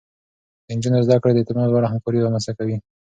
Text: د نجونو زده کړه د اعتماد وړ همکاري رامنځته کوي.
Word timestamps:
د 0.65 0.67
نجونو 0.77 1.05
زده 1.07 1.17
کړه 1.21 1.31
د 1.33 1.37
اعتماد 1.41 1.67
وړ 1.71 1.83
همکاري 1.87 2.19
رامنځته 2.21 2.51
کوي. 2.59 2.77